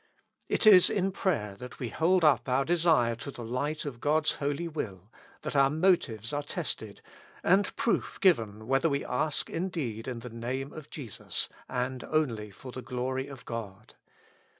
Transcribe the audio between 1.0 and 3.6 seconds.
prayer that we hold up our desire to the